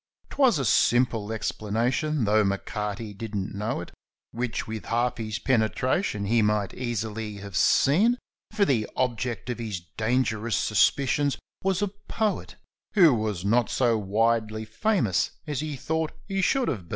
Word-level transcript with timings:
'Twas 0.31 0.57
a 0.57 0.65
simple 0.65 1.31
explanation, 1.31 2.23
though 2.25 2.43
M'Carty 2.43 3.13
didn't 3.13 3.53
know 3.53 3.81
it, 3.81 3.91
Which 4.31 4.65
with 4.65 4.85
half 4.85 5.17
his 5.19 5.37
penetration 5.37 6.25
he 6.25 6.41
might 6.41 6.73
easily 6.73 7.35
have 7.35 7.55
seen, 7.55 8.17
For 8.51 8.65
the 8.65 8.89
object 8.95 9.51
of 9.51 9.59
his 9.59 9.79
dangerous 9.97 10.55
suspicions 10.55 11.37
was 11.63 11.83
a 11.83 11.87
poet, 11.87 12.55
Who 12.95 13.13
was 13.13 13.45
not 13.45 13.69
so 13.69 13.95
widely 13.95 14.65
famous 14.65 15.29
as 15.45 15.59
he 15.59 15.75
thought 15.75 16.13
he 16.27 16.41
should 16.41 16.67
have 16.67 16.85
been. 16.85 16.89